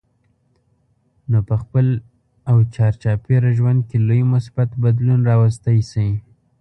[1.29, 1.85] نو په خپل
[2.49, 6.09] او چار چاپېره ژوند کې لوی مثبت بدلون راوستی شئ.